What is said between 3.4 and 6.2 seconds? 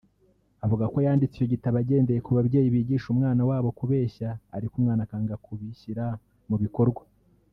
wabo kubeshya ariko umwana akanga kubishyira